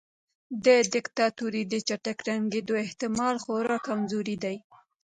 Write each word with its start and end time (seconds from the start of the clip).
د 0.65 0.67
دیکتاتورۍ 0.93 1.63
د 1.69 1.73
چټک 1.87 2.17
ړنګیدو 2.27 2.73
احتمال 2.85 3.35
خورا 3.43 3.77
کمزوری 3.87 4.35
دی. 4.43 4.57